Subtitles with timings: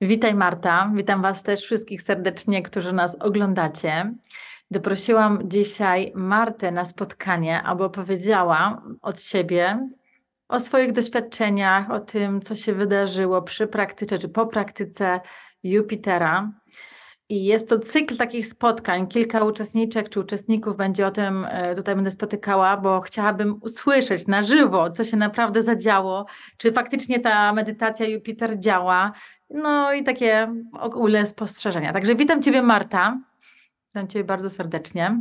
[0.00, 4.14] Witaj Marta, witam Was też wszystkich serdecznie, którzy nas oglądacie.
[4.70, 9.88] Doprosiłam dzisiaj Martę na spotkanie, aby opowiedziała od siebie
[10.48, 15.20] o swoich doświadczeniach, o tym, co się wydarzyło przy praktyce czy po praktyce
[15.62, 16.52] Jupitera.
[17.28, 19.06] I jest to cykl takich spotkań.
[19.06, 24.42] Kilka uczestniczek czy uczestników będzie o tym e, tutaj będę spotykała, bo chciałabym usłyszeć na
[24.42, 26.26] żywo, co się naprawdę zadziało,
[26.56, 29.12] czy faktycznie ta medytacja Jupiter działa.
[29.50, 31.92] No i takie ogólne spostrzeżenia.
[31.92, 33.20] Także witam Ciebie, Marta.
[33.88, 35.20] Witam Ciebie bardzo serdecznie.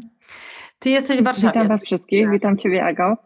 [0.80, 1.54] Ty jesteś w Warszawie.
[1.54, 3.18] Witam Was wszystkich, witam Ciebie, Ago.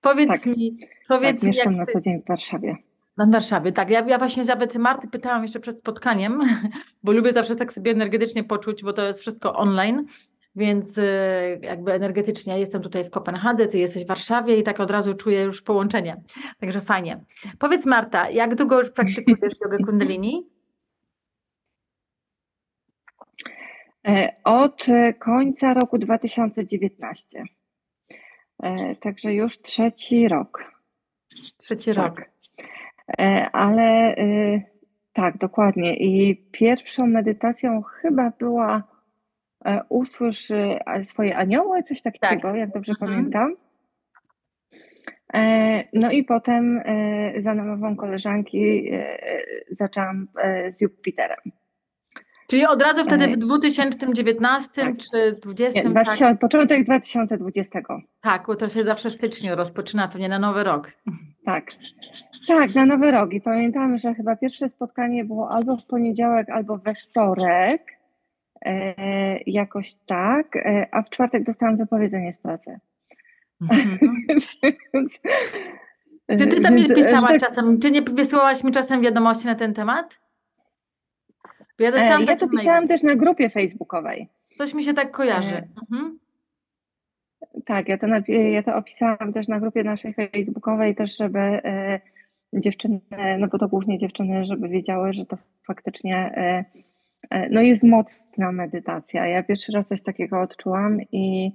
[0.00, 1.92] Powiedz Tak, mi, Tak, powiedz mi, mieszkam jak na ty...
[1.92, 2.76] co dzień w Warszawie.
[3.16, 3.90] Na Warszawie, tak.
[3.90, 6.40] Ja, ja właśnie zapyty Marty pytałam jeszcze przed spotkaniem,
[7.04, 10.06] bo lubię zawsze tak sobie energetycznie poczuć, bo to jest wszystko online,
[10.56, 14.80] więc y, jakby energetycznie ja jestem tutaj w Kopenhadze, ty jesteś w Warszawie i tak
[14.80, 16.22] od razu czuję już połączenie.
[16.60, 17.20] Także fajnie.
[17.58, 20.50] Powiedz Marta, jak długo już praktykujesz jogę kundalini?
[24.06, 27.44] E, Od e, końca roku 2019.
[28.62, 30.64] E, Także już trzeci rok.
[31.58, 32.18] Trzeci Tak.
[32.18, 32.33] rok.
[33.08, 34.62] E, Ale e,
[35.12, 35.96] tak, dokładnie.
[35.96, 38.82] I pierwszą medytacją chyba była
[39.64, 43.10] e, usłysz e, swoje anioły, coś takiego, jak dobrze Mhm.
[43.10, 43.56] pamiętam.
[45.34, 46.82] E, No i potem
[47.38, 48.90] za namową koleżanki
[49.70, 50.28] zaczęłam
[50.70, 51.38] z Jupiterem.
[52.46, 54.96] Czyli od razu wtedy E, w 2019 tak.
[54.96, 55.78] czy 2020?
[55.78, 55.92] Nie, tak?
[55.92, 57.80] 2000, początek 2020.
[58.20, 60.92] tak, bo to się zawsze w styczniu rozpoczyna, pewnie na nowy rok.
[61.44, 61.70] Tak.
[62.48, 63.32] Tak, na Nowy Rok.
[63.32, 67.98] I pamiętam, że chyba pierwsze spotkanie było albo w poniedziałek, albo we wtorek.
[68.64, 68.94] E,
[69.46, 70.56] jakoś tak.
[70.56, 72.78] E, a w czwartek dostałam wypowiedzenie z pracy.
[73.60, 73.98] Mhm.
[74.94, 75.20] Więc,
[76.38, 79.46] Czy ty tam więc, nie e, pisałaś tak, czasem, czy nie wysyłałaś mi czasem wiadomości
[79.46, 80.20] na ten temat?
[81.78, 82.58] Bo ja e, dostałam Ja taki to mail.
[82.58, 84.28] pisałam też na grupie facebookowej.
[84.56, 85.56] Coś mi się tak kojarzy.
[85.56, 86.18] E, Mhm.
[87.66, 92.00] Tak, ja to, ja to opisałam też na grupie naszej facebookowej, też żeby e,
[92.52, 93.00] dziewczyny,
[93.38, 95.36] no bo to głównie dziewczyny, żeby wiedziały, że to
[95.66, 96.64] faktycznie e,
[97.30, 99.26] e, no jest mocna medytacja.
[99.26, 101.52] Ja pierwszy raz coś takiego odczułam i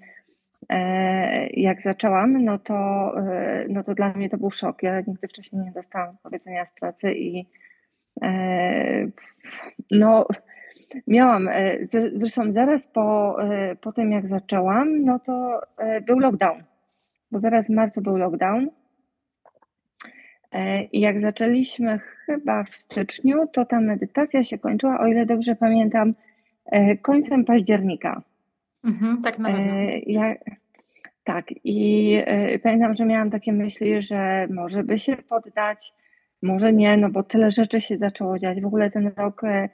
[0.69, 2.73] e, jak zaczęłam, no to,
[3.17, 4.83] e, no to dla mnie to był szok.
[4.83, 7.45] Ja nigdy wcześniej nie dostałam powiedzenia z pracy i e,
[9.91, 10.25] no
[11.07, 11.77] Miałam, e,
[12.13, 16.63] zresztą zaraz po, e, po tym jak zaczęłam, no to e, był lockdown,
[17.31, 18.69] bo zaraz w marcu był lockdown.
[20.51, 25.55] E, I jak zaczęliśmy chyba w styczniu, to ta medytacja się kończyła, o ile dobrze
[25.55, 26.13] pamiętam,
[26.65, 28.21] e, końcem października.
[28.83, 29.73] Mhm, tak na pewno.
[29.73, 30.35] E, Ja,
[31.23, 35.93] tak, i e, pamiętam, że miałam takie myśli, że może by się poddać,
[36.41, 38.61] może nie, no bo tyle rzeczy się zaczęło dziać.
[38.61, 39.69] W ogóle ten rok e,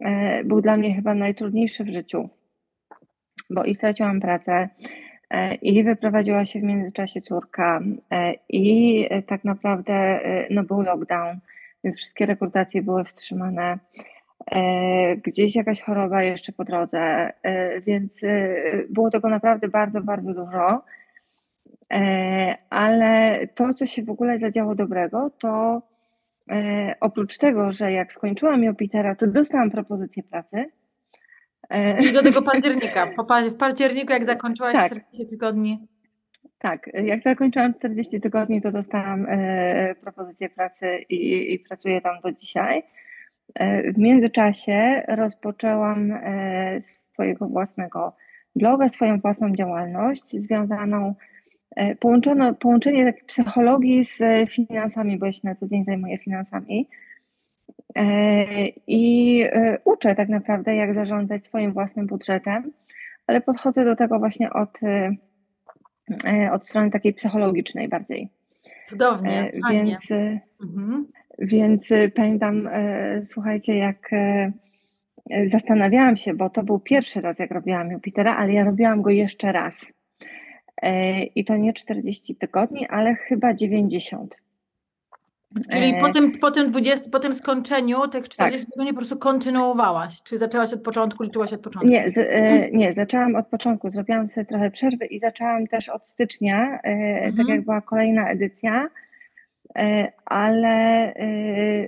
[0.00, 2.28] e, był dla mnie chyba najtrudniejszy w życiu,
[3.50, 4.68] bo i straciłam pracę,
[5.30, 7.80] e, i wyprowadziła się w międzyczasie córka,
[8.48, 11.38] i tak naprawdę no, był lockdown,
[11.84, 13.78] więc wszystkie rekrutacje były wstrzymane.
[15.22, 17.32] Gdzieś jakaś choroba jeszcze po drodze,
[17.86, 18.20] więc
[18.90, 20.82] było tego naprawdę bardzo, bardzo dużo.
[22.70, 25.82] Ale to, co się w ogóle zadziało dobrego, to
[26.50, 30.64] e, oprócz tego, że jak skończyłam Jupitera, to dostałam propozycję pracy.
[31.70, 33.06] E, I do tego października.
[33.06, 34.86] Po W październiku, jak zakończyłaś Tak.
[34.86, 35.88] 40 tygodni.
[36.58, 42.32] Tak, jak zakończyłam 40 tygodni, to dostałam e, propozycję pracy i, i pracuję tam do
[42.32, 42.82] dzisiaj.
[43.54, 46.80] E, w międzyczasie rozpoczęłam e,
[47.12, 48.16] swojego własnego
[48.56, 51.14] bloga, swoją własną działalność związaną,
[52.00, 56.88] połączono, połączenie takiej psychologii z e, finansami, bo ja się na co dzień zajmuję finansami.
[57.96, 58.44] E,
[58.86, 62.72] I e, uczę tak naprawdę, jak zarządzać swoim własnym budżetem,
[63.26, 65.16] ale podchodzę do tego właśnie od, e,
[66.24, 68.28] e, od strony takiej psychologicznej bardziej.
[68.84, 69.84] Cudownie, E, fajnie.
[69.84, 71.06] Więc, e, Mhm.
[71.38, 74.52] więc e, pamiętam, e, słuchajcie, jak e,
[75.30, 79.10] e, zastanawiałam się, bo to był pierwszy raz, jak robiłam Jupitera, ale ja robiłam go
[79.10, 79.92] jeszcze raz.
[80.82, 84.36] E, I to nie 40 tygodni, ale chyba 90.
[85.72, 89.16] Czyli E, po tym, po tym 20, po tym skończeniu tych 40 tygodni po prostu
[89.16, 90.22] kontynuowałaś?
[90.22, 91.88] Czy zaczęłaś od początku, liczyłaś od początku?
[91.90, 93.90] Nie, z, e, nie, zaczęłam od początku.
[93.90, 97.36] Zrobiłam sobie trochę przerwy i zaczęłam też od stycznia, e, Mhm.
[97.36, 98.88] tak jak była kolejna edycja,
[99.78, 101.14] e, ale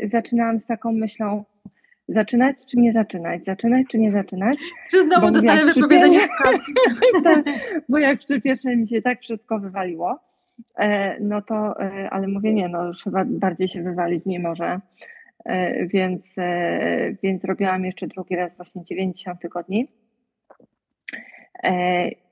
[0.03, 1.45] zaczynałam z taką myślą,
[2.13, 4.59] zaczynać czy nie zaczynać, zaczynać czy nie zaczynać.
[4.91, 6.21] Czy znowu dostanę wypowiedzenie
[7.25, 7.45] tak,
[7.89, 10.19] Bo jak przy pierwszej mi się tak wszystko wywaliło,
[10.79, 14.81] e, no to, e, ale mówię nie, no już chyba bardziej się wywalić nie może,
[15.45, 16.27] e, więc,
[17.23, 19.89] więc robiłam jeszcze drugi raz właśnie 90 tygodni.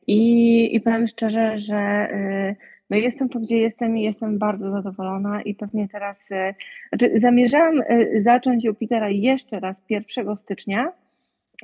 [0.07, 2.09] I, I powiem szczerze, że
[2.91, 6.55] no jestem tu, gdzie jestem i jestem bardzo zadowolona i pewnie teraz, e,
[6.89, 10.93] znaczy zamierzałam e, zacząć Jupitera jeszcze raz 1 stycznia,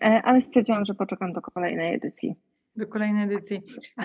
[0.02, 2.36] e, ale stwierdziłam, że poczekam do kolejnej edycji.
[2.76, 3.62] Do kolejnej edycji.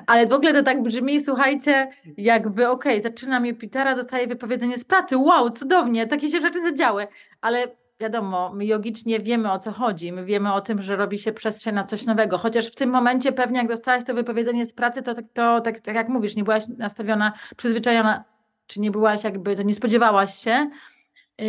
[0.08, 1.88] Ale w ogóle to tak brzmi, słuchajcie,
[2.18, 7.08] jakby okej, okay, zaczynam Jupitera, dostaję wypowiedzenie z pracy, wow, cudownie, takie się rzeczy zadziały,
[7.42, 7.68] ale
[8.02, 11.76] wiadomo, my jogicznie wiemy o co chodzi, my wiemy o tym, że robi się przestrzeń
[11.76, 15.16] na coś nowego, chociaż w tym momencie pewnie jak dostałaś to wypowiedzenie z pracy, to,
[15.16, 18.24] to, to tak, tak jak mówisz, nie byłaś nastawiona, przyzwyczajona,
[18.68, 20.70] czy nie byłaś jakby, to nie spodziewałaś się,
[21.40, 21.46] yy,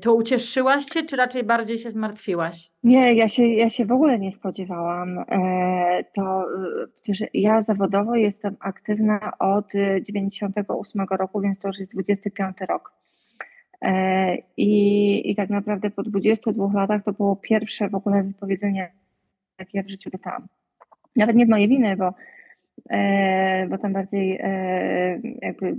[0.00, 2.70] to ucieszyłaś się, czy raczej bardziej się zmartwiłaś?
[2.82, 5.18] Nie, ja się, ja się w ogóle nie spodziewałam.
[5.18, 6.44] E, to
[6.84, 9.66] y, przecież ja zawodowo jestem aktywna od
[10.02, 13.00] 98 roku, więc to już jest 25 rok.
[13.82, 18.92] E, I, I tak naprawdę po 22 latach to było pierwsze w ogóle wypowiedzenie,
[19.58, 20.46] jakie ja w życiu dostałam.
[21.16, 22.14] Nawet nie z mojej winy, bo,
[22.90, 25.76] e, bo tam bardziej e, jakby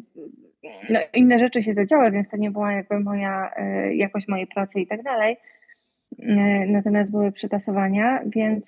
[0.89, 3.51] no, inne rzeczy się zadziały, więc to nie była jakby moja
[3.93, 5.37] jakość mojej pracy i tak dalej.
[6.67, 8.65] Natomiast były przytasowania, więc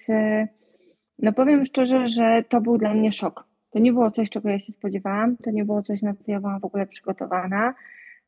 [1.19, 3.47] no powiem szczerze, że to był dla mnie szok.
[3.71, 6.39] To nie było coś, czego ja się spodziewałam, to nie było coś, na co ja
[6.39, 7.73] byłam w ogóle przygotowana.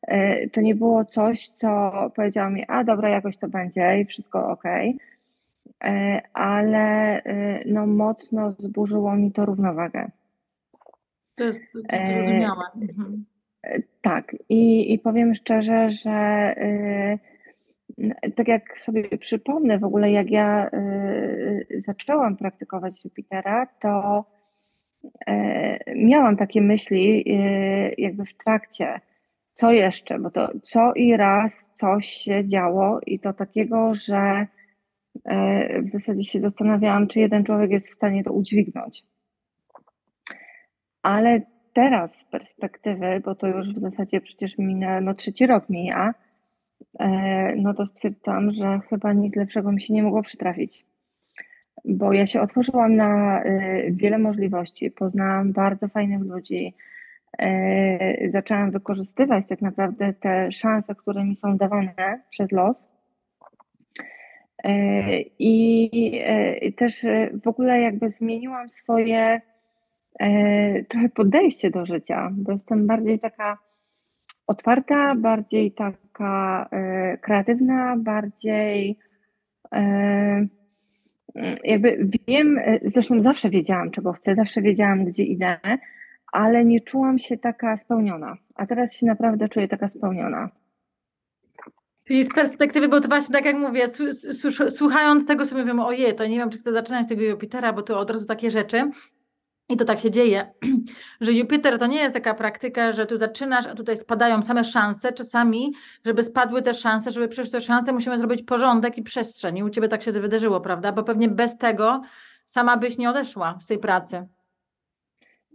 [0.06, 4.48] E, to nie było coś, co powiedział mi, a dobra, jakoś to będzie i wszystko
[4.48, 4.64] ok,
[5.84, 10.10] e, ale e, no mocno zburzyło mi to równowagę.
[11.34, 12.64] To jest zrozumiałe.
[12.80, 13.24] Mhm.
[14.02, 16.54] Tak, i, i powiem szczerze, że
[18.36, 20.70] tak jak sobie przypomnę w ogóle, jak ja
[21.84, 24.24] zaczęłam praktykować Jupitera, to
[25.96, 27.24] miałam takie myśli
[27.98, 29.00] jakby w trakcie,
[29.56, 30.18] co jeszcze?
[30.18, 34.46] Bo to co i raz coś się działo i to takiego, że
[35.24, 39.04] e, w zasadzie się zastanawiałam, czy jeden człowiek jest w stanie to udźwignąć.
[41.02, 41.40] Ale
[41.72, 46.14] teraz z perspektywy, bo to już w zasadzie przecież minę, no trzeci rok mija,
[46.98, 50.86] e, no to stwierdzam, że chyba nic lepszego mi się nie mogło przytrafić.
[51.84, 56.74] Bo ja się otworzyłam na e, wiele możliwości, poznałam bardzo fajnych ludzi,
[58.32, 62.86] zaczęłam wykorzystywać tak naprawdę te szanse, które mi są dawane przez los.
[64.64, 65.90] E, I
[66.24, 67.06] e, też
[67.44, 69.40] w ogóle jakby zmieniłam swoje
[70.88, 73.58] trochę podejście do życia, bo jestem bardziej taka
[74.46, 76.68] otwarta, bardziej taka
[77.20, 78.98] kreatywna, bardziej
[81.64, 85.58] jakby wiem, zresztą zawsze wiedziałam, czego chcę, zawsze wiedziałam, gdzie idę,
[86.36, 88.36] ale nie czułam się taka spełniona.
[88.54, 90.48] A teraz się naprawdę czuję taka spełniona.
[92.04, 93.86] Czyli z perspektywy, bo to właśnie tak jak mówię,
[94.68, 97.98] słuchając tego sobie mówimy, ojej, to nie wiem, czy chcę zaczynać tego Jupitera, bo to
[97.98, 98.90] od razu takie rzeczy.
[99.68, 100.52] I to tak się dzieje,
[101.20, 105.12] że Jupiter to nie jest taka praktyka, że tu zaczynasz, a tutaj spadają same szanse.
[105.12, 105.74] Czasami,
[106.04, 109.58] żeby spadły te szanse, żeby przejść te szanse, musimy zrobić porządek i przestrzeń.
[109.58, 110.92] I u Ciebie tak się to wydarzyło, prawda?
[110.92, 112.02] Bo pewnie bez tego
[112.44, 114.26] sama byś nie odeszła z tej pracy.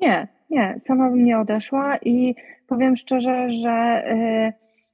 [0.01, 2.35] Nie, nie, sama bym nie odeszła i
[2.67, 4.53] powiem szczerze, że y,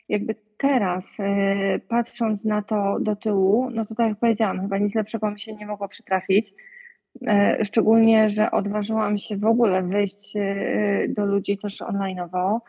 [0.09, 1.23] jakby teraz y,
[1.87, 5.55] patrząc na to do tyłu, no to tak jak powiedziałam, chyba nic lepszego mi się
[5.55, 6.53] nie mogło przytrafić.
[7.61, 10.33] Y, szczególnie, że odważyłam się w ogóle wyjść
[11.09, 12.59] do ludzi też online'owo.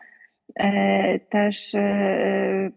[1.29, 1.75] Też,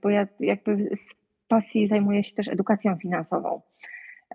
[0.02, 1.14] bo ja jakby z
[1.48, 3.60] pasji zajmuję się też edukacją finansową.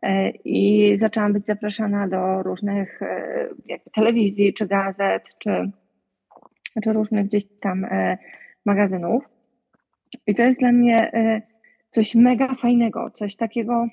[0.01, 3.49] E, I zaczęłam być zapraszana do różnych e,
[3.93, 5.71] telewizji, czy gazet, czy,
[6.83, 8.17] czy różnych gdzieś tam e,
[8.65, 9.23] magazynów.
[10.27, 11.11] I to jest dla mnie
[11.91, 13.87] coś mega fajnego, coś takiego,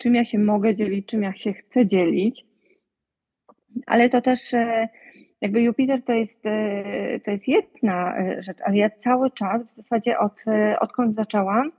[0.00, 2.46] czym ja się mogę dzielić, czym ja się chcę dzielić.
[3.86, 4.54] Ale to też
[5.40, 6.42] jakby Jupiter to jest,
[7.24, 10.44] to jest jedna rzecz, ale ja cały czas w zasadzie od,
[10.80, 11.72] odkąd zaczęłam,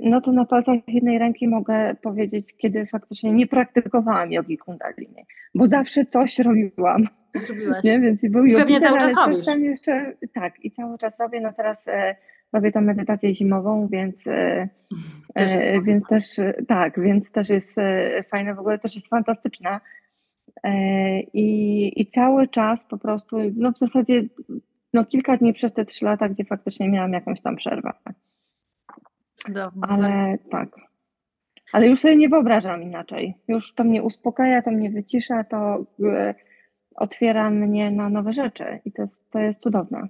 [0.00, 5.66] no to na palcach jednej ręki mogę powiedzieć, kiedy faktycznie nie praktykowałam jogi kundalini, bo
[5.66, 7.08] zawsze coś robiłam.
[7.34, 7.84] Zrobiłaś.
[7.84, 8.00] Nie?
[8.00, 9.46] Więc był yogi, Pewnie cały czas robisz.
[9.46, 12.16] tam jeszcze, tak, i cały czas robię, no teraz e,
[12.52, 14.68] robię tą medytację zimową, więc e,
[15.34, 16.24] e więc też,
[16.68, 19.80] tak, więc też jest e, fajna, w ogóle też jest fantastyczna.
[20.64, 24.22] E, I, I cały czas po prostu, no w zasadzie
[24.94, 27.92] no kilka dni przez te trzy lata, gdzie faktycznie miałam jakąś tam przerwę.
[29.82, 30.68] Ale tak.
[31.72, 33.34] Ale już sobie nie wyobrażam inaczej.
[33.48, 36.34] Już to mnie uspokaja, to mnie wycisza, to e,
[36.96, 40.08] otwiera mnie na nowe rzeczy i to jest, to jest cudowne.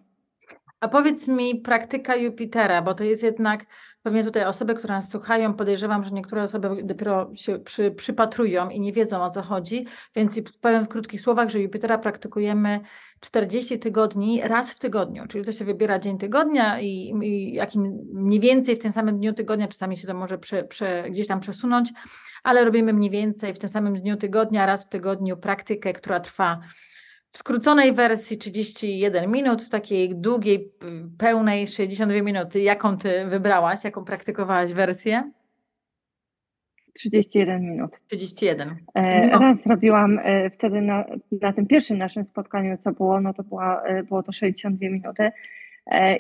[0.81, 3.67] A powiedz mi praktyka Jupitera, bo to jest jednak
[4.03, 8.81] pewnie tutaj osoby, które nas słuchają, podejrzewam, że niektóre osoby dopiero się przy, przypatrują i
[8.81, 12.81] nie wiedzą o co chodzi, więc powiem w krótkich słowach, że Jupitera praktykujemy
[13.21, 18.41] 40 tygodni raz w tygodniu, czyli to się wybiera dzień tygodnia i, i jakim mniej
[18.41, 21.93] więcej w tym samym dniu tygodnia, czasami się to może prze, prze, gdzieś tam przesunąć,
[22.43, 26.61] ale robimy mniej więcej w tym samym dniu tygodnia, raz w tygodniu praktykę, która trwa
[27.37, 30.73] w skróconej wersji 31 minut, w takiej długiej,
[31.19, 32.61] pełnej 62 minuty.
[32.61, 35.31] Jaką ty wybrałaś, jaką praktykowałaś wersję?
[36.95, 38.01] 31 minut.
[38.09, 38.77] 31.
[38.95, 39.39] E, no.
[39.39, 41.05] Raz robiłam e, wtedy na,
[41.41, 45.31] na tym pierwszym naszym spotkaniu, co było, no to była, e, było to 62 minuty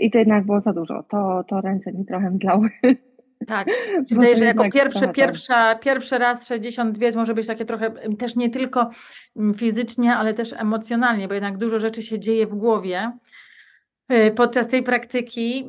[0.00, 1.02] i to jednak było za dużo.
[1.02, 2.68] To, to ręce mi trochę mdlały.
[3.46, 3.68] Tak,
[4.10, 8.90] wydaje, że jako pierwszy, pierwsza, pierwszy raz 62 może być takie trochę też nie tylko
[9.56, 13.12] fizycznie, ale też emocjonalnie, bo jednak dużo rzeczy się dzieje w głowie.
[14.12, 15.68] Y, podczas tej praktyki,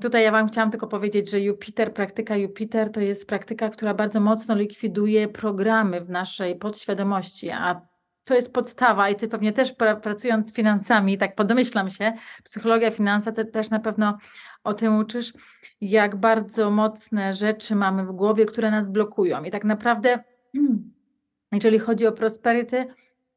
[0.00, 4.20] tutaj ja Wam chciałam tylko powiedzieć, że Jupiter, praktyka Jupiter to jest praktyka, która bardzo
[4.20, 7.80] mocno likwiduje programy w naszej podświadomości, a
[8.24, 12.12] to jest podstawa i Ty pewnie też pracując z finansami, tak podomyślam się,
[12.44, 14.18] psychologia, finansa, Ty też na pewno
[14.64, 15.32] o tym uczysz,
[15.80, 19.44] jak bardzo mocne rzeczy mamy w głowie, które nas blokują.
[19.44, 20.18] I tak naprawdę,
[21.52, 22.86] jeżeli chodzi o prosperity,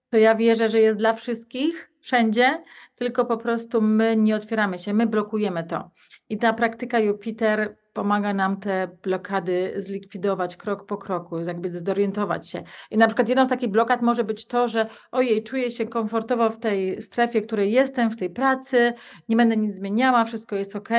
[0.10, 2.63] to ja wierzę, że jest dla wszystkich, wszędzie,
[2.96, 5.91] tylko po prostu my nie otwieramy się, my blokujemy to.
[6.29, 12.63] I ta praktyka Jupiter pomaga nam te blokady zlikwidować krok po kroku, jakby zorientować się.
[12.92, 16.50] I na przykład jedną z takich blokad może być to, że ojej, czuję się komfortowo
[16.50, 18.94] w tej strefie, w której jestem, w tej pracy,
[19.30, 20.89] nie będę nic zmieniała, wszystko jest ok.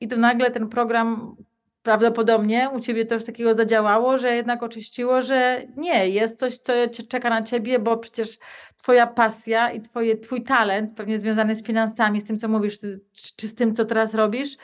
[0.00, 1.36] I tu nagle ten program
[1.86, 6.72] prawdopodobnie u ciebie też takiego zadziałało, że jednak oczyściło, że nie, jest coś, co
[7.08, 8.38] czeka na ciebie, bo przecież
[8.76, 12.78] twoja pasja i twoje, twój talent, pewnie związany z finansami, z tym, co mówisz,
[13.36, 14.56] czy, z tym, co teraz robisz,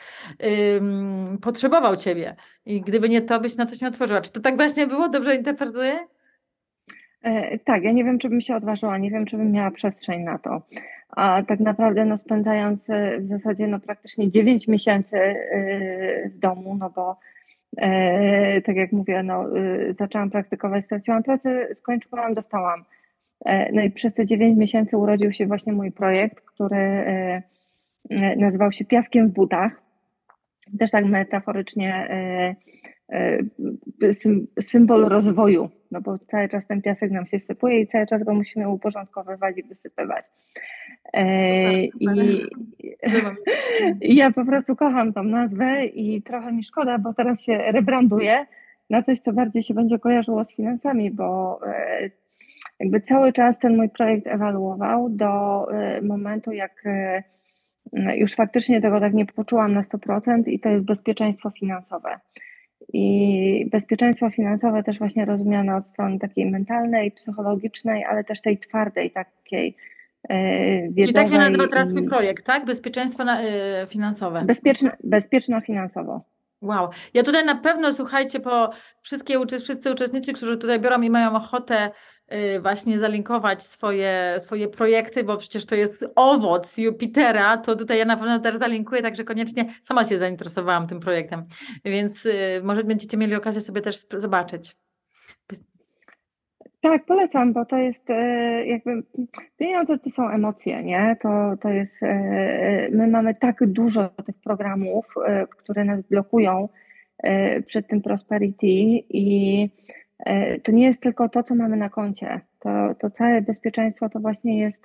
[0.77, 2.35] ym, potrzebował ciebie.
[2.65, 4.21] I gdyby nie to, byś na się nie otworzyła.
[4.21, 5.09] Czy to tak właśnie było?
[5.09, 6.07] Dobrze interpretuję?
[7.23, 10.23] E, tak, ja nie wiem, czy bym się odważyła, nie wiem, czy bym miała przestrzeń
[10.23, 10.61] na to.
[11.09, 16.75] A tak naprawdę no, spędzając e, w zasadzie no, praktycznie 9 miesięcy e, w domu,
[16.79, 17.17] no bo
[18.65, 19.45] tak jak mówię, no,
[19.99, 22.83] zaczęłam praktykować, straciłam pracę, skończyłam, dostałam.
[23.73, 27.03] No i przez te 9 miesięcy urodził się właśnie mój projekt, który
[28.37, 29.81] nazywał się Piaskiem w butach.
[30.79, 32.07] Też tak metaforycznie
[34.61, 38.33] symbol rozwoju, no bo cały czas ten piasek nam się wsypuje i cały czas go
[38.33, 40.25] musimy uporządkowywać i wysypywać.
[41.13, 42.47] E, I,
[44.01, 48.45] I ja po prostu kocham tą nazwę i trochę mi szkoda, bo teraz się rebranduje
[48.89, 52.09] na coś, co bardziej się będzie kojarzyło z finansami, bo e,
[52.79, 56.83] jakby cały czas ten mój projekt ewaluował do e, momentu, jak
[58.15, 62.19] już faktycznie tego tak nie poczułam na 100% i to jest bezpieczeństwo finansowe.
[62.93, 69.11] I bezpieczeństwo finansowe też właśnie rozumiane od strony takiej mentalnej, psychologicznej, ale też tej twardej,
[69.11, 69.75] takiej
[70.89, 71.09] wiedzowej.
[71.09, 72.65] I tak się nazywa teraz Twój projekt, tak?
[72.65, 74.43] Bezpieczeństwo y, finansowe.
[74.45, 76.25] Bezpieczne, bezpieczna finansowo.
[76.61, 76.89] Wow.
[77.13, 78.69] Ja tutaj na pewno, słuchajcie, po
[79.01, 81.91] wszystkie, wszyscy uczestnicy, którzy tutaj biorą i mają ochotę
[82.61, 88.17] właśnie zalinkować swoje, swoje projekty, bo przecież to jest owoc Jupitera, to tutaj ja na
[88.17, 91.45] pewno też zalinkuję, także koniecznie sama się zainteresowałam tym projektem,
[91.85, 94.75] więc y, może będziecie mieli okazję sobie też zobaczyć.
[96.81, 99.03] Tak, polecam, bo to jest e, jakby
[99.57, 101.17] pieniądze to są emocje, nie?
[101.21, 101.93] To, to jest,
[102.91, 105.05] my mamy tak dużo tych programów,
[105.57, 106.69] które nas blokują
[107.65, 108.67] przed tym prosperity
[109.09, 109.69] i
[110.63, 112.41] to nie jest tylko to, co mamy na koncie.
[112.59, 114.83] To, to całe bezpieczeństwo to właśnie jest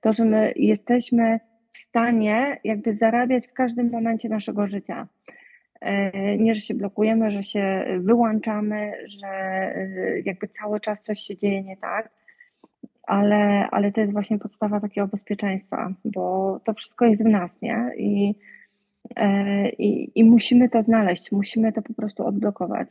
[0.00, 1.40] to, że my jesteśmy
[1.72, 5.06] w stanie jakby zarabiać w każdym momencie naszego życia.
[5.80, 11.36] E, nie, że się blokujemy, że się wyłączamy, że e, jakby cały czas coś się
[11.36, 12.10] dzieje nie tak,
[13.02, 17.90] ale, ale to jest właśnie podstawa takiego bezpieczeństwa, bo to wszystko jest w nas, nie?
[17.96, 18.34] I,
[19.16, 22.88] e, i, i musimy to znaleźć, musimy to po prostu odblokować.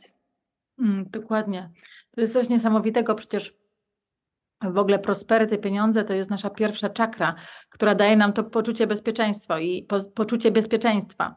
[0.82, 1.70] Mm, dokładnie.
[2.10, 3.54] To jest coś niesamowitego, przecież
[4.62, 7.34] w ogóle prosperity, pieniądze to jest nasza pierwsza czakra,
[7.68, 11.36] która daje nam to poczucie bezpieczeństwa i po, poczucie bezpieczeństwa.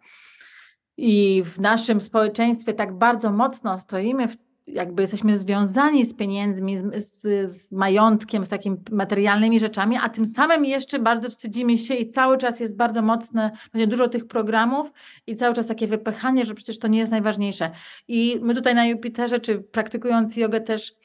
[0.98, 4.38] I w naszym społeczeństwie tak bardzo mocno stoimy w
[4.68, 10.66] jakby jesteśmy związani z pieniędzmi, z, z, majątkiem, z takimi materialnymi rzeczami, a tym samym
[10.66, 14.94] jeszcze bardzo wstydzimy się i cały czas jest bardzo mocne, będzie dużo tych programów
[15.28, 17.72] i cały czas takie wypychanie, że przecież to nie jest najważniejsze.
[18.08, 20.96] I my tutaj na Jupiterze, czy praktykując jogę też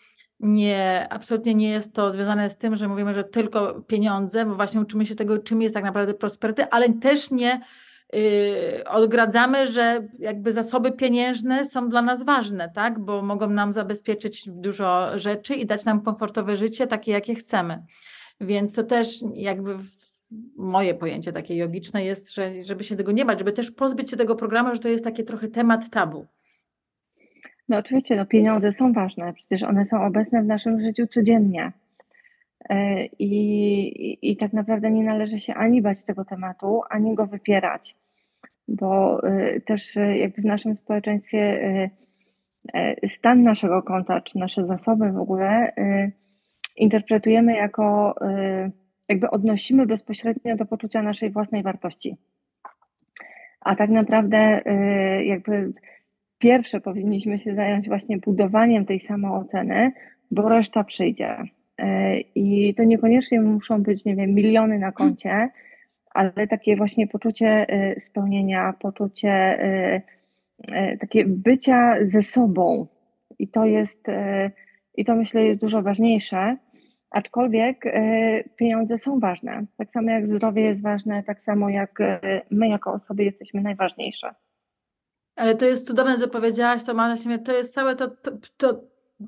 [0.41, 4.81] nie, absolutnie nie jest to związane z tym, że mówimy, że tylko pieniądze, bo właśnie
[4.81, 7.61] uczymy się tego, czym jest tak naprawdę prosperity, ale też nie
[8.87, 12.99] odgradzamy, że jakby zasoby pieniężne są dla nas ważne, tak?
[12.99, 17.83] Bo mogą nam zabezpieczyć dużo rzeczy i dać nam komfortowe życie, takie jakie chcemy.
[18.41, 19.77] Więc to też jakby
[20.57, 24.17] moje pojęcie takie jogiczne jest, że żeby się tego nie bać, żeby też pozbyć się
[24.17, 26.27] tego programu, że to jest taki trochę temat tabu.
[27.69, 31.73] No oczywiście, no pieniądze są ważne, przecież one są obecne w naszym życiu codziennie.
[32.69, 33.33] E, I,
[34.11, 37.97] i, I tak naprawdę nie należy się ani bać tego tematu, ani go wypierać,
[38.71, 41.61] bo e, też e, jakby w naszym społeczeństwie
[43.09, 45.73] stan naszego konta, czy nasze zasoby w ogóle
[46.77, 48.15] interpretujemy jako,
[49.09, 52.17] jakby odnosimy bezpośrednio do poczucia naszej własnej wartości.
[53.61, 54.63] A tak naprawdę
[55.25, 55.73] jakby
[56.39, 59.93] pierwsze powinniśmy się zająć właśnie budowaniem tej samooceny,
[60.31, 61.37] bo reszta przyjdzie.
[62.35, 65.51] I to niekoniecznie muszą być, nie wiem, miliony na koncie,
[66.11, 70.03] ale takie właśnie poczucie e, spełnienia, poczucie e,
[71.01, 72.87] takie bycia ze sobą.
[73.39, 74.07] I to jest,
[74.95, 76.57] i to myślę jest dużo ważniejsze.
[77.11, 77.85] Aczkolwiek
[78.57, 79.65] pieniądze są ważne.
[79.77, 81.99] Tak samo jak zdrowie jest ważne, tak samo jak
[82.51, 84.35] my jako osoby jesteśmy najważniejsze.
[85.37, 87.15] Ale to jest cudowne, że powiedziałaś, to ma
[87.45, 88.81] to jest całe to, to, to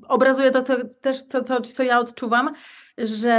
[0.07, 2.53] obrazuje to, to też, co, co, co ja odczuwam,
[2.97, 3.33] że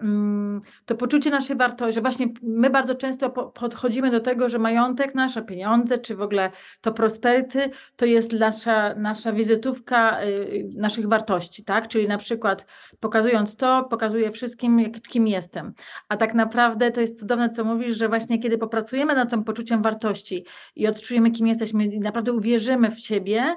[0.00, 4.58] mm, to poczucie naszej wartości, że właśnie my bardzo często po, podchodzimy do tego, że
[4.58, 6.50] majątek, nasze pieniądze, czy w ogóle
[6.80, 11.88] to prosperity, to jest nasza, nasza wizytówka y, naszych wartości, tak?
[11.88, 12.66] Czyli na przykład
[13.00, 15.72] pokazując to, pokazuję wszystkim, jak, kim jestem.
[16.08, 19.82] A tak naprawdę to jest cudowne, co mówisz, że właśnie kiedy popracujemy nad tym poczuciem
[19.82, 20.44] wartości
[20.76, 23.56] i odczujemy, kim jesteśmy i naprawdę uwierzymy w siebie,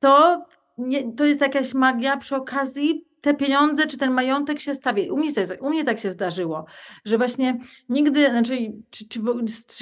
[0.00, 0.44] to
[0.78, 5.10] nie, to jest jakaś magia przy okazji te pieniądze czy ten majątek się stawi.
[5.10, 6.64] U mnie, u mnie tak się zdarzyło,
[7.04, 8.56] że właśnie nigdy, znaczy,
[8.90, 9.20] czy, czy,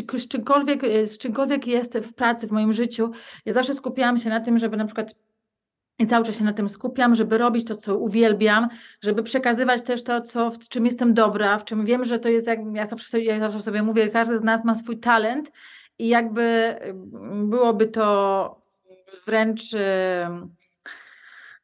[0.02, 3.10] czy, z, czymkolwiek, z czymkolwiek jest w pracy, w moim życiu,
[3.46, 5.14] ja zawsze skupiałam się na tym, żeby na przykład
[5.98, 8.68] i cały czas się na tym skupiam, żeby robić to, co uwielbiam,
[9.00, 12.46] żeby przekazywać też to, co, w czym jestem dobra, w czym wiem, że to jest,
[12.46, 15.52] jak ja zawsze sobie, ja zawsze sobie mówię, każdy z nas ma swój talent
[15.98, 16.76] i jakby
[17.44, 18.60] byłoby to
[19.26, 19.62] wręcz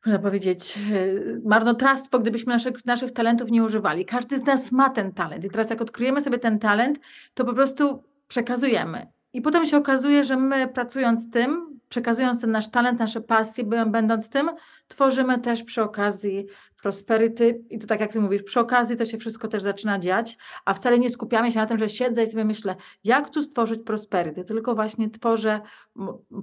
[0.06, 4.04] można powiedzieć, e, marnotrawstwo, gdybyśmy naszych, naszych talentów nie używali.
[4.04, 6.98] Każdy z nas ma ten talent i teraz jak odkryjemy sobie ten talent,
[7.34, 9.06] to po prostu przekazujemy.
[9.32, 13.64] I potem się okazuje, że my pracując z tym, przekazując ten nasz talent, nasze pasje,
[13.86, 14.50] będąc tym,
[14.88, 16.46] tworzymy też przy okazji
[16.82, 20.38] prosperity i to tak jak ty mówisz, przy okazji to się wszystko też zaczyna dziać,
[20.64, 23.80] a wcale nie skupiamy się na tym, że siedzę i sobie myślę, jak tu stworzyć
[23.82, 25.60] prosperity, tylko właśnie tworzę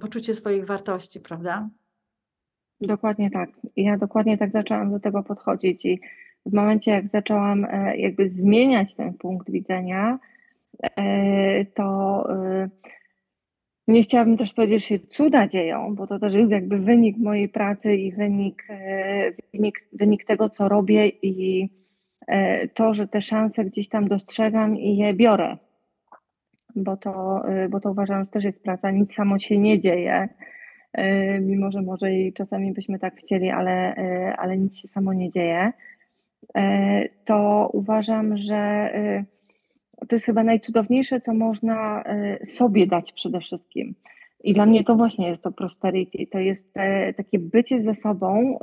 [0.00, 1.68] poczucie swoich wartości, prawda?
[2.86, 3.50] Dokładnie tak.
[3.76, 6.00] Ja dokładnie tak zaczęłam do tego podchodzić i
[6.46, 10.18] w momencie, jak zaczęłam e, jakby zmieniać ten punkt widzenia,
[10.82, 12.68] e, to e,
[13.88, 17.48] nie chciałabym też powiedzieć, że się cuda dzieją, bo to też jest jakby wynik mojej
[17.48, 18.66] pracy i wynik,
[19.54, 21.68] wynik, wynik tego, co robię i
[22.74, 25.56] to, że te szanse gdzieś tam dostrzegam i je biorę,
[26.76, 30.28] bo to, bo to uważam, że też jest praca, nic samo się nie dzieje
[31.40, 35.30] mimo że może i czasami byśmy tak chcieli, ale, e, ale nic się samo nie
[35.30, 35.72] dzieje,
[36.54, 38.90] e, to uważam, że
[40.08, 42.04] to jest chyba najcudowniejsze, co można
[42.44, 43.94] sobie dać przede wszystkim.
[44.44, 46.26] I dla mnie to właśnie jest to prosperity.
[46.30, 46.74] To jest
[47.16, 48.58] takie bycie ze sobą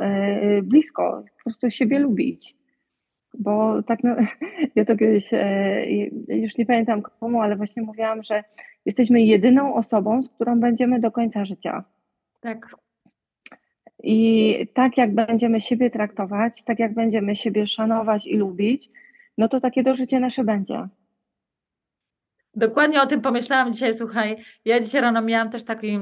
[0.64, 2.56] blisko, po prostu siebie lubić.
[3.40, 4.16] Bo tak, no,
[4.76, 5.30] ja to kiedyś,
[6.28, 8.44] już nie pamiętam komu, ale właśnie mówiłam, że
[8.86, 11.84] jesteśmy jedyną osobą, z którą będziemy do końca życia.
[12.42, 12.76] Tak.
[14.04, 18.90] I tak jak będziemy siebie traktować, tak jak będziemy siebie szanować i lubić,
[19.38, 20.88] no to takie to życie nasze będzie.
[22.56, 24.38] Dokładnie o tym pomyślałam dzisiaj, słuchaj.
[24.66, 26.00] Ja dzisiaj rano miałam też taki,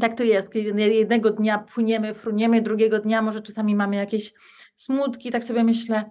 [0.00, 4.32] tak to jest, kiedy jednego dnia płyniemy, fruniemy, drugiego dnia może czasami mamy jakieś
[4.74, 6.10] smutki, tak sobie myślę,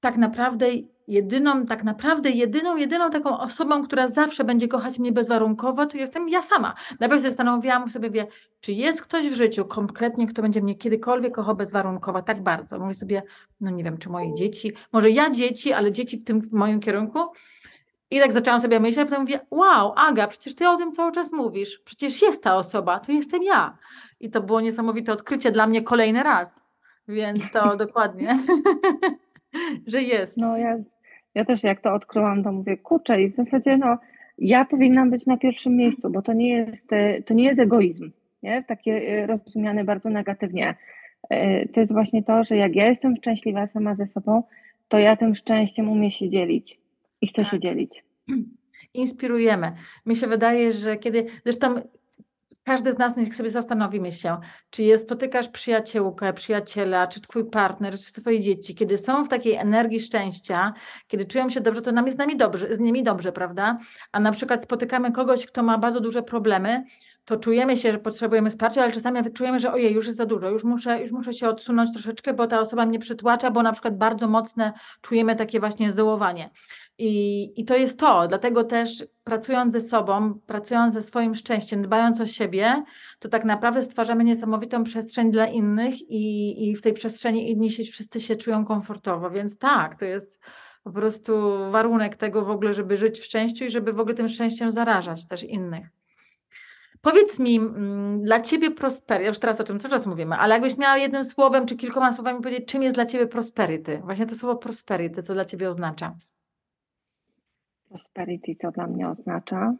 [0.00, 0.66] tak naprawdę
[1.08, 6.28] jedyną, tak naprawdę jedyną, jedyną taką osobą, która zawsze będzie kochać mnie bezwarunkowo, to jestem
[6.28, 6.74] ja sama.
[7.00, 8.26] Najpierw zastanowiłam sobie, wie,
[8.60, 12.78] czy jest ktoś w życiu konkretnie, kto będzie mnie kiedykolwiek kochał bezwarunkowo, tak bardzo.
[12.78, 13.22] Mówię sobie,
[13.60, 16.80] no nie wiem, czy moje dzieci, może ja dzieci, ale dzieci w tym, w moim
[16.80, 17.18] kierunku.
[18.10, 21.12] I tak zaczęłam sobie myśleć, a potem mówię, wow, Aga, przecież ty o tym cały
[21.12, 23.78] czas mówisz, przecież jest ta osoba, to jestem ja.
[24.20, 26.70] I to było niesamowite odkrycie dla mnie kolejny raz,
[27.08, 28.38] więc to dokładnie,
[29.86, 30.36] że jest.
[30.36, 30.76] No ja,
[31.38, 33.98] ja też jak to odkryłam, to mówię, kurczę i w zasadzie no,
[34.38, 38.10] ja powinnam być na pierwszym miejscu, bo to nie jest, e, to nie jest egoizm,
[38.42, 38.64] nie?
[38.68, 40.74] takie e, rozumiane bardzo negatywnie.
[41.30, 44.42] E, to jest właśnie to, że jak ja jestem szczęśliwa sama ze sobą,
[44.88, 46.80] to ja tym szczęściem umiem się dzielić
[47.20, 47.50] i chcę Tak.
[47.50, 48.04] się dzielić.
[48.94, 49.72] Inspirujemy.
[50.06, 51.74] Mi się wydaje, że kiedy, zresztą
[52.64, 54.38] każdy z nas, niech sobie zastanowimy się,
[54.70, 59.54] czy jest, spotykasz przyjaciółkę, przyjaciela, czy twój partner, czy twoje dzieci, kiedy są w takiej
[59.54, 60.72] energii szczęścia,
[61.06, 63.78] kiedy czują się dobrze, to nam jest z nami dobrze, z nimi dobrze, prawda?
[64.12, 66.84] A na przykład spotykamy kogoś, kto ma bardzo duże problemy,
[67.24, 70.48] to czujemy się, że potrzebujemy wsparcia, ale czasami czujemy, że ojej, już jest za dużo,
[70.48, 73.98] już muszę, już muszę się odsunąć troszeczkę, bo ta osoba mnie przytłacza, bo na przykład
[73.98, 76.50] bardzo mocne czujemy takie właśnie zdołowanie.
[76.98, 82.20] I, I to jest to, dlatego też pracując ze sobą, pracując ze swoim szczęściem, dbając
[82.20, 82.84] o siebie,
[83.18, 87.82] to tak naprawdę stwarzamy niesamowitą przestrzeń dla innych i, i w tej przestrzeni inni się
[87.82, 89.30] wszyscy się czują komfortowo.
[89.30, 90.40] Więc tak, to jest
[90.84, 91.32] po prostu
[91.70, 95.26] warunek tego w ogóle, żeby żyć w szczęściu i żeby w ogóle tym szczęściem zarażać
[95.26, 95.88] też innych.
[97.00, 100.76] Powiedz mi, mm, dla Ciebie prosperity, już teraz o czym cały czas mówimy, ale jakbyś
[100.76, 104.00] miała jednym słowem czy kilkoma słowami powiedzieć, czym jest dla Ciebie prosperity?
[104.04, 106.14] Właśnie to słowo prosperity, co dla Ciebie oznacza?
[107.88, 109.74] Prosperity, co dla mnie oznacza?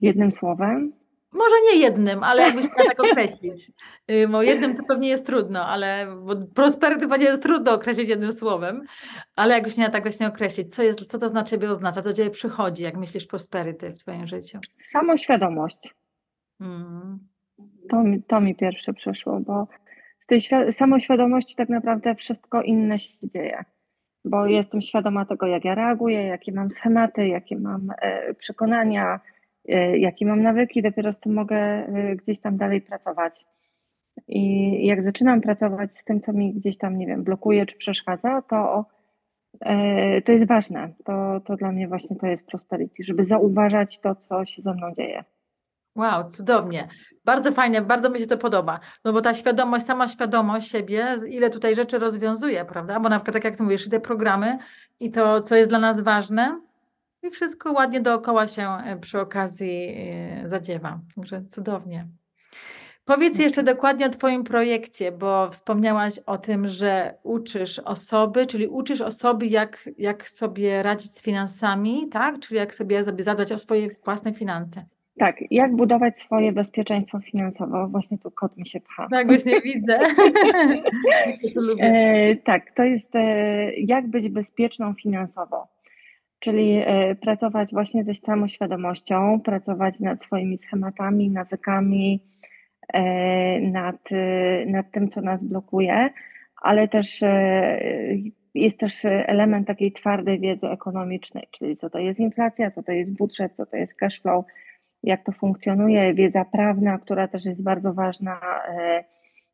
[0.00, 0.92] Jednym słowem?
[1.32, 3.72] Może nie jednym, ale jakbyś miała tak określić.
[4.10, 8.32] Y, Bo jednym to pewnie jest trudno, ale bo prosperity pewnie jest trudno określić jednym
[8.32, 8.82] słowem,
[9.36, 12.30] ale jakbyś miała tak właśnie określić, co, jest, co to dla Ciebie oznacza, co Ciebie
[12.30, 14.58] przychodzi, jak myślisz prosperity w Twoim życiu?
[14.78, 15.94] Samoświadomość.
[16.60, 17.18] Mm.
[17.90, 19.68] To mi, to mi pierwsze przyszło, bo
[20.20, 23.64] z tej świ- samoświadomości tak naprawdę wszystko inne się dzieje.
[24.28, 29.20] Bo jestem świadoma tego, jak ja reaguję, jakie mam schematy, jakie mam e, przekonania,
[29.68, 33.44] e, jakie mam nawyki, dopiero z tym mogę e, gdzieś tam dalej pracować.
[34.28, 38.42] I jak zaczynam pracować z tym, co mi gdzieś tam, nie wiem, blokuje czy przeszkadza,
[38.42, 38.84] to,
[40.24, 40.92] to jest ważne.
[41.04, 44.94] To, to dla mnie właśnie to jest prosperity, żeby zauważać to, co się ze mną
[44.94, 45.24] dzieje.
[45.96, 46.88] Wow, cudownie.
[47.24, 48.80] Bardzo fajnie, bardzo mi się to podoba.
[49.04, 53.00] No bo ta świadomość, sama świadomość siebie, ile tutaj rzeczy rozwiązuje, prawda?
[53.00, 54.58] Bo na przykład tak jak ty mówisz, i te programy
[55.00, 56.60] i to, co jest dla nas ważne
[57.22, 59.96] i wszystko ładnie dookoła się e, przy okazji
[60.44, 61.00] e, zadziewa.
[61.16, 62.08] Także cudownie.
[63.04, 69.00] Powiedz jeszcze dokładnie o Twoim projekcie, bo wspomniałaś o tym, że uczysz osoby, czyli uczysz
[69.00, 72.38] osoby, jak, jak sobie radzić z finansami, tak?
[72.38, 74.84] Czyli jak sobie, sobie zadbać o swoje własne finanse.
[75.18, 77.88] Tak, jak budować swoje bezpieczeństwo finansowe?
[77.90, 79.08] Właśnie tu kot mi się pcha.
[79.10, 79.98] Tak właśnie widzę.
[81.54, 81.60] To.
[81.80, 85.68] E, tak, to jest e, jak być bezpieczną finansowo,
[86.38, 92.20] czyli e, pracować właśnie ze samoświadomością, pracować nad swoimi schematami, nawykami,
[92.92, 96.10] e, nad, e, nad tym, co nas blokuje,
[96.62, 97.78] ale też e,
[98.54, 103.12] jest też element takiej twardej wiedzy ekonomicznej, czyli co to jest inflacja, co to jest
[103.12, 104.44] budżet, co to jest cash flow,
[105.08, 109.04] jak to funkcjonuje, wiedza prawna, która też jest bardzo ważna, e,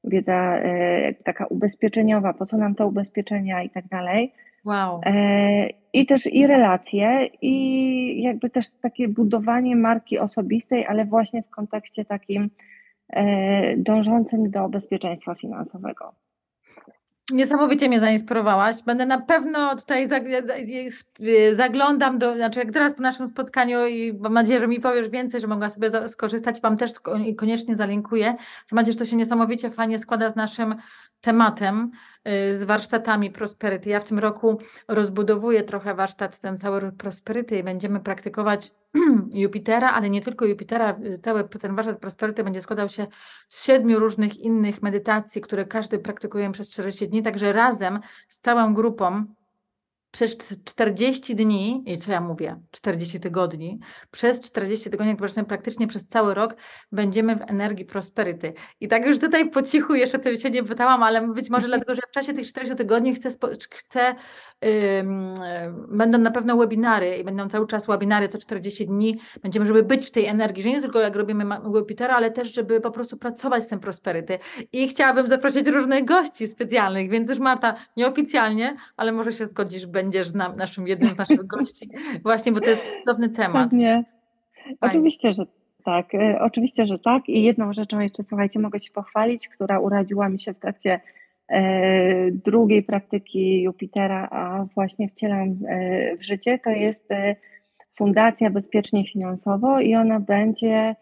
[0.05, 4.33] wiedza e, taka ubezpieczeniowa, po co nam te ubezpieczenia i tak dalej.
[4.65, 5.01] Wow.
[5.07, 11.51] E, I też i relacje, i jakby też takie budowanie marki osobistej, ale właśnie w
[11.51, 12.51] kontekście takim
[13.77, 16.15] dążącym do bezpieczeństwa finansowego.
[17.31, 18.77] Niesamowicie mnie zainspirowałaś.
[18.87, 20.07] Będę na pewno tutaj
[21.21, 25.09] y, zaglądam do, znaczy jak teraz po naszym spotkaniu i mam nadzieję, że mi powiesz
[25.09, 26.61] więcej, że mogła sobie skorzystać.
[26.61, 26.91] Wam też
[27.37, 28.35] koniecznie zalinkuję.
[28.69, 30.75] Tym bardziej, że to się niesamowicie fajnie składa z naszym
[31.25, 31.91] tematem,
[32.29, 33.91] y, z warsztatami Prosperity.
[33.91, 34.59] Ja w tym roku
[34.89, 38.71] rozbudowuję trochę warsztat ten cały Prosperity i będziemy praktykować
[39.43, 40.99] Jupitera, ale nie tylko Jupitera.
[41.23, 43.07] Cały ten warsztat Prosperity będzie składał się
[43.49, 48.75] z siedmiu różnych innych medytacji, które każdy praktykuje przez 40 dni, także razem z całą
[48.75, 49.25] grupą
[50.15, 55.17] przez cz- 40 dni, i co ja mówię, 40 tygodni, przez 40 tygodni,
[55.49, 56.57] praktycznie przez cały rok
[56.93, 58.53] będziemy w energii prosperity.
[58.81, 61.95] I tak już tutaj po cichu jeszcze sobie się nie pytałam, ale być może dlatego,
[61.95, 63.29] że w czasie tych 40 tygodni chcę,
[63.71, 64.15] chcę
[65.89, 69.21] będą na pewno webinary i będą cały czas webinary co 40 dni.
[69.43, 72.81] Będziemy, żeby być w tej energii, że nie tylko jak robimy Jupitera, ale też, żeby
[72.81, 74.39] po prostu pracować z tym prosperity.
[74.73, 80.29] I chciałabym zaprosić różnych gości specjalnych, więc już Marta, nieoficjalnie, ale może się zgodzisz, będziesz
[80.29, 81.91] z nam, naszym jednym z naszych gości.
[82.23, 83.71] Właśnie, bo to jest cudowny temat.
[83.71, 84.05] Pewnie.
[84.81, 85.45] Oczywiście, że
[85.85, 86.15] tak.
[86.15, 87.29] e, Oczywiście, że tak.
[87.29, 91.01] I jedną rzeczą jeszcze, słuchajcie, mogę się pochwalić, która urodziła mi się w trakcie
[91.49, 95.55] e, drugiej praktyki Jupitera, a właśnie wcielam
[96.19, 97.09] w życie, to jest
[97.99, 100.97] Fundacja Bezpiecznie Finansowo i ona będzie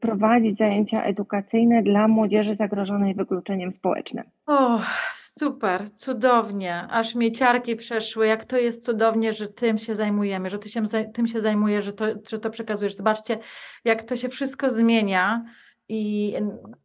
[0.00, 4.24] prowadzić zajęcia edukacyjne dla młodzieży zagrożonej wykluczeniem społecznym.
[4.46, 4.80] O,
[5.14, 6.86] super, cudownie.
[6.90, 10.82] Aż mnie ciarki przeszły, jak to jest cudownie, że tym się zajmujemy, że ty się,
[11.14, 12.96] tym się zajmujesz, że to, że to przekazujesz.
[12.96, 13.38] Zobaczcie,
[13.84, 15.44] jak to się wszystko zmienia
[15.88, 16.34] i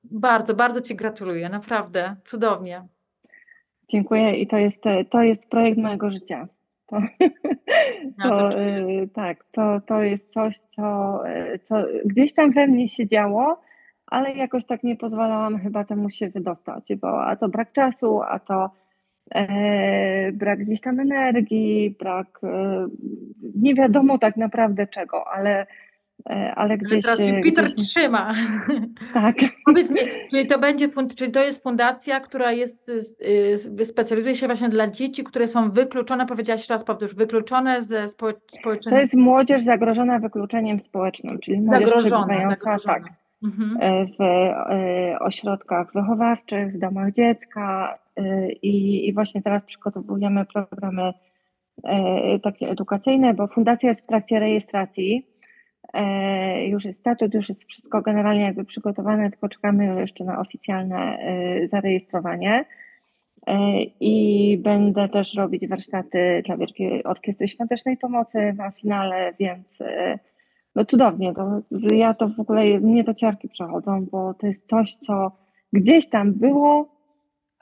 [0.04, 2.88] bardzo, bardzo Ci gratuluję, naprawdę, cudownie.
[3.89, 6.47] Dziękuję i to jest, to jest projekt mojego życia.
[6.93, 7.01] To,
[8.29, 11.75] to, y, tak, to, to jest coś, co, y, co
[12.06, 13.62] gdzieś tam we mnie się działo,
[14.08, 18.39] ale jakoś tak nie pozwalałam chyba temu się wydostać, bo a to brak czasu, a
[18.39, 18.71] to
[19.36, 22.88] e, brak gdzieś tam energii, brak e,
[23.56, 25.65] nie wiadomo tak naprawdę czego, ale
[26.56, 27.04] ale gdzieś...
[27.04, 27.88] teraz Jupiter gdzieś...
[27.88, 28.34] trzyma.
[29.14, 29.36] Tak.
[29.66, 29.98] Powiedz mi,
[30.30, 32.90] czyli to będzie, czyli to jest fundacja, która jest,
[33.80, 38.90] y, specjalizuje się właśnie dla dzieci, które są wykluczone, powiedziałaś raz powtórz, wykluczone ze społeczeństwa.
[38.90, 42.94] To jest młodzież zagrożona wykluczeniem społecznym, czyli młodzież zagrożona, zagrożona.
[42.94, 43.04] Tak,
[43.44, 43.78] mhm.
[43.80, 47.98] E, w e, ośrodkach wychowawczych, w domach dziecka
[48.62, 51.14] i, i właśnie teraz przygotowujemy programy
[52.44, 55.33] takie edukacyjne, bo fundacja jest w trakcie rejestracji E,
[56.67, 61.67] już jest statut, już jest wszystko generalnie jakby przygotowane, tylko czekamy jeszcze na oficjalne e,
[61.67, 62.65] zarejestrowanie.
[63.47, 69.79] E, I będę też robić warsztaty dla Wielkiej Orkiestry Świątecznej Pomocy na finale, więc
[70.75, 71.34] no cudownie.
[71.34, 75.32] To, ja to w ogóle, mnie to ciarki przechodzą, bo to jest coś, co
[75.73, 76.89] gdzieś tam było,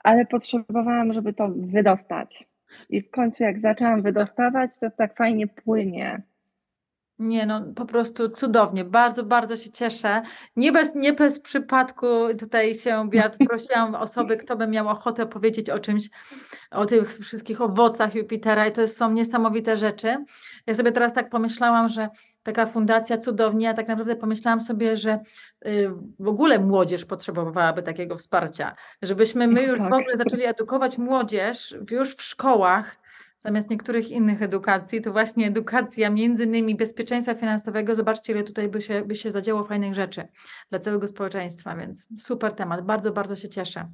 [0.04, 2.48] ale potrzebowałam, żeby to wydostać.
[2.90, 6.22] I w końcu jak zaczęłam wydostawać, to tak fajnie płynie.
[7.22, 8.84] Nie, no po prostu cudownie.
[8.84, 10.22] Bardzo, bardzo się cieszę.
[10.56, 12.06] Nie bez, nie bez przypadku
[12.38, 16.08] tutaj się ja prosiłam osoby, kto by miał ochotę powiedzieć o czymś,
[16.70, 20.24] o tych wszystkich owocach Jupitera i to są niesamowite rzeczy.
[20.66, 22.08] Ja sobie teraz tak pomyślałam, że
[22.42, 25.20] taka fundacja cudownie, a tak naprawdę pomyślałam sobie, że
[25.66, 29.92] y, w ogóle młodzież potrzebowałaby takiego wsparcia, żebyśmy my już w tak.
[29.92, 33.01] ogóle zaczęli edukować młodzież już w szkołach,
[33.42, 37.94] zamiast niektórych innych edukacji, to właśnie edukacja między innymi bezpieczeństwa finansowego.
[37.94, 40.28] Zobaczcie, ile tutaj by się, by się zadziało fajnych rzeczy
[40.70, 42.84] dla całego społeczeństwa, więc super temat.
[42.84, 43.88] Bardzo, bardzo się cieszę.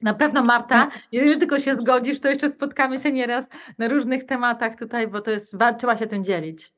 [0.00, 4.78] Na pewno Marta, jeżeli tylko się zgodzisz, to jeszcze spotkamy się nieraz na różnych tematach
[4.78, 6.72] tutaj, bo to jest, trzeba się tym dzielić.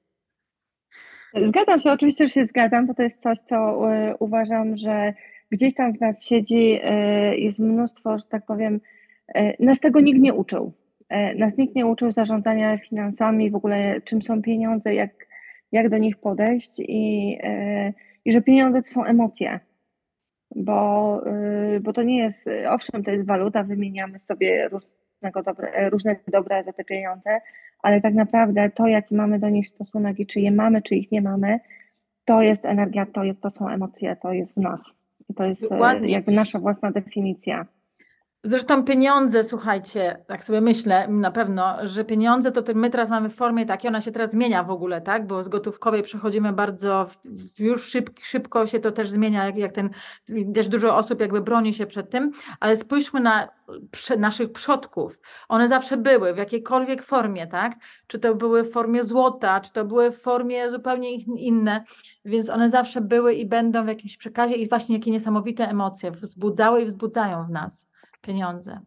[1.49, 5.15] Zgadzam się, oczywiście, że się zgadzam, bo to jest coś, co y, uważam, że
[5.51, 6.81] gdzieś tam w nas siedzi,
[7.33, 8.81] y, jest mnóstwo, że tak powiem,
[9.37, 10.73] y, nas tego nikt nie uczył.
[11.09, 15.27] E, nas nikt nie uczył zarządzania finansami, w ogóle czym są pieniądze, jak,
[15.73, 17.93] jak do nich podejść i, e,
[18.25, 19.61] i że pieniądze to są emocje.
[20.57, 26.17] Bo, e, bo to nie jest, owszem, to jest waluta, wymieniamy sobie różnego dobre, różne
[26.29, 27.41] dobra za te pieniądze,
[27.83, 31.13] ale tak naprawdę to, jaki mamy do nich stosunek i czy je mamy, czy ich
[31.13, 31.61] nie mamy,
[32.25, 34.81] to jest energia, to, jest, to są emocje, to jest w nas.
[35.37, 36.09] To jest Dokładnie.
[36.09, 37.67] jakby nasza własna definicja.
[38.49, 43.35] Zresztą pieniądze, słuchajcie, tak sobie myślę na pewno, że pieniądze to my teraz mamy w
[43.35, 45.27] formie takiej, ona się teraz zmienia w ogóle, tak?
[45.27, 47.07] Bo z gotówkowej przechodzimy bardzo,
[47.59, 49.91] już szyb, szybko się to też zmienia, jak, jak ten,
[50.55, 53.49] też dużo osób jakby broni się przed tym, ale spójrzmy na
[54.19, 55.21] naszych przodków.
[55.49, 57.77] One zawsze były w jakiejkolwiek formie, tak?
[58.07, 61.85] Czy to były w formie złota, czy to były w formie zupełnie inne,
[62.25, 66.83] więc one zawsze były i będą w jakimś przekazie i właśnie jakie niesamowite emocje wzbudzały
[66.83, 67.96] i wzbudzają w nas
[68.27, 68.81] pieniądze.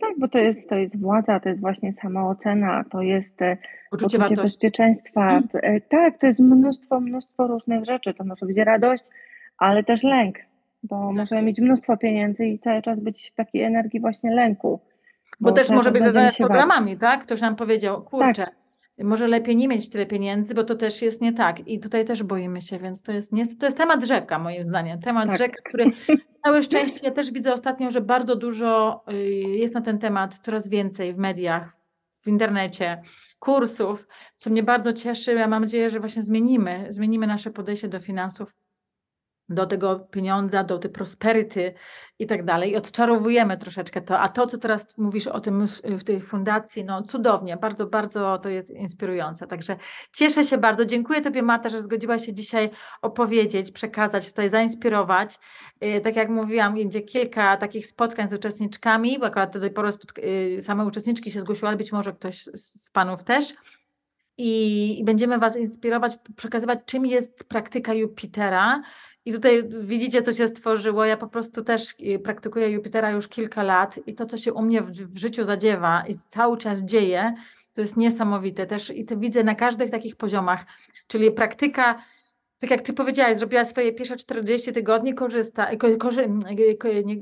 [0.00, 3.56] Tak, bo to jest, to jest władza, to jest właśnie samoocena, to jest e,
[3.90, 5.28] poczucie, poczucie bezpieczeństwa.
[5.28, 5.48] Hmm.
[5.88, 8.14] Tak, to jest mnóstwo, mnóstwo różnych rzeczy.
[8.14, 9.04] To może być radość,
[9.58, 10.38] ale też lęk,
[10.82, 11.16] bo tak.
[11.16, 14.80] możemy mieć mnóstwo pieniędzy i cały czas być w takiej energii właśnie lęku.
[15.40, 17.22] Bo, bo też może być związane z programami, tak?
[17.22, 18.63] Ktoś nam powiedział, kurczę, tak
[18.98, 21.68] może lepiej nie mieć tyle pieniędzy, bo to też jest nie tak.
[21.68, 25.00] I tutaj też boimy się, więc to jest, nie, to jest temat rzeka, moim zdaniem.
[25.00, 25.38] Temat tak.
[25.38, 25.90] rzeka, który
[26.44, 30.68] całe szczęście, ja też widzę ostatnio, że bardzo dużo y, jest na ten temat, coraz
[30.68, 31.76] więcej w mediach,
[32.20, 33.02] w internecie,
[33.38, 35.34] kursów, co mnie bardzo cieszy.
[35.34, 38.54] Ja mam nadzieję, że właśnie zmienimy, zmienimy nasze podejście do finansów
[39.48, 41.74] do tego pieniądza, do tej prosperity
[42.18, 42.70] i tak dalej.
[42.70, 44.18] I odczarowujemy troszeczkę to.
[44.18, 48.48] A to, co teraz mówisz o tym w tej fundacji, no cudownie, bardzo, bardzo to
[48.48, 49.46] jest inspirujące.
[49.46, 49.76] Także
[50.12, 50.84] cieszę się bardzo.
[50.84, 52.70] Dziękuję Tobie, Marta, że zgodziłaś się dzisiaj
[53.02, 55.38] opowiedzieć, przekazać, tutaj zainspirować.
[55.84, 59.90] Y, tak jak mówiłam, będzie kilka takich spotkań z uczestniczkami, bo akurat do tej pory
[60.18, 63.54] y, same uczestniczki się zgłosiły, ale być może ktoś z Panów też.
[64.38, 68.82] I będziemy Was inspirować, przekazywać, czym jest praktyka Jupitera
[69.24, 71.04] I tutaj widzicie, co się stworzyło.
[71.04, 74.62] Ja po prostu też y, praktykuję Jupitera już kilka lat i to, co się u
[74.62, 77.34] mnie w, w życiu zadziewa i cały czas dzieje,
[77.74, 78.66] to jest niesamowite.
[78.66, 80.64] Też i to widzę na każdych takich poziomach.
[81.06, 81.98] Czyli praktyka
[82.58, 86.28] tak jak ty powiedziałaś, zrobiłaś swoje pierwsze 40 tygodni, korzysta, ko, korzy,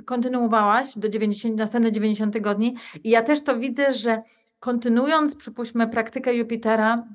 [0.06, 4.22] kontynuowałaś do 90, następne 90 tygodni i ja też to widzę, że
[4.60, 7.06] kontynuując, przypuśćmy, praktykę Jupitera,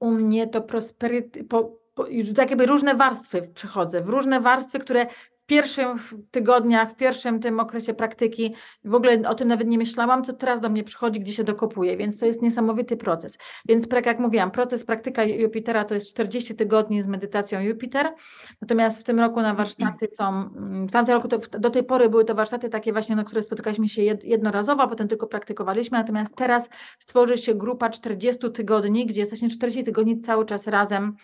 [0.00, 5.06] u mnie to prosperity, po, już tak jakby różne warstwy przychodzę, w różne warstwy, które
[5.46, 10.32] pierwszych tygodniach, w pierwszym tym okresie praktyki, w ogóle o tym nawet nie myślałam, co
[10.32, 13.38] teraz do mnie przychodzi, gdzie się dokopuje, więc to jest niesamowity proces.
[13.68, 18.14] Więc jak mówiłam, proces praktyka Jupitera to jest 40 tygodni z medytacją Jupiter,
[18.60, 22.08] natomiast w tym roku na warsztaty są, mm, w tamtym roku to, do tej pory
[22.08, 26.36] były to warsztaty takie właśnie, na które spotykaliśmy się jednorazowo, a potem tylko praktykowaliśmy, natomiast
[26.36, 31.16] teraz stworzy się grupa 40 tygodni, gdzie jesteśmy 40 tygodni cały czas razem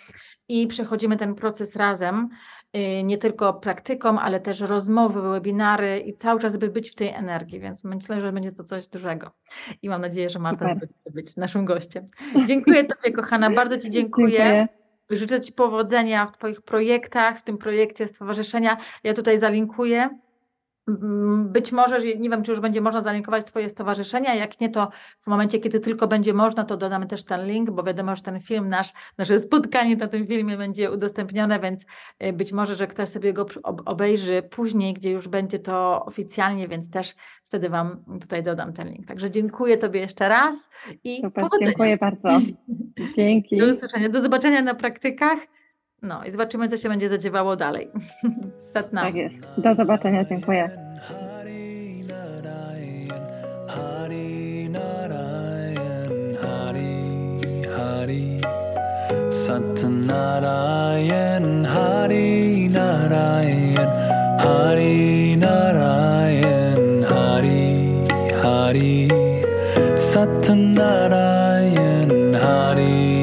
[0.48, 2.28] i przechodzimy ten proces razem.
[2.76, 7.08] Y, nie tylko praktyką, ale też rozmowy, webinary i cały czas, by być w tej
[7.08, 9.30] energii, więc myślę, że będzie to coś dużego.
[9.82, 12.06] I mam nadzieję, że Marta będzie być naszym gościem.
[12.46, 14.30] Dziękuję Tobie, kochana, bardzo Ci dziękuję.
[14.30, 14.68] dziękuję.
[15.10, 18.76] Życzę Ci powodzenia w Twoich projektach, w tym projekcie stowarzyszenia.
[19.04, 20.18] Ja tutaj zalinkuję
[21.44, 24.34] być może, nie wiem, czy już będzie można zalinkować Twoje stowarzyszenia.
[24.34, 27.82] Jak nie, to w momencie, kiedy tylko będzie można, to dodamy też ten link, bo
[27.82, 31.86] wiadomo, że ten film, nasz, nasze spotkanie na tym filmie będzie udostępnione, więc
[32.24, 33.46] y, być może, że ktoś sobie go
[33.84, 39.06] obejrzy później, gdzie już będzie to oficjalnie, więc też wtedy Wam tutaj dodam ten link.
[39.06, 40.70] Także dziękuję Tobie jeszcze raz
[41.04, 41.66] i Super, powodzenia.
[41.66, 42.28] Dziękuję bardzo.
[43.16, 43.56] Dzięki.
[43.56, 44.08] Do usłyszenia.
[44.08, 45.38] Do zobaczenia na praktykach.
[46.02, 47.90] No i zobaczymy, co się będzie zadziewało dalej.
[48.72, 49.06] Satnam.
[49.06, 49.36] Tak jest.
[49.58, 50.70] Do zobaczenia, dziękuję.
[59.48, 63.88] Satnarayan Hari Narayan
[64.38, 68.06] Hari Narayan Hari
[68.42, 69.08] Hari
[69.96, 73.17] Satnarayan Hari